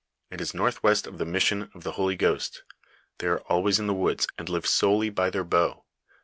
[0.31, 2.63] It is northwest of the mission of the Holy Ghost;
[3.19, 5.85] they are always in the woods, and live solely by their bow.